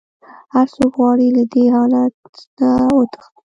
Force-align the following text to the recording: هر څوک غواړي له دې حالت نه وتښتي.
هر 0.53 0.67
څوک 0.75 0.91
غواړي 0.99 1.27
له 1.37 1.43
دې 1.51 1.63
حالت 1.75 2.15
نه 2.59 2.71
وتښتي. 2.97 3.33